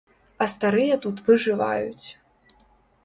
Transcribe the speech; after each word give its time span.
А 0.45 0.47
старыя 0.53 0.95
тут 1.05 1.21
выжываюць. 1.27 2.07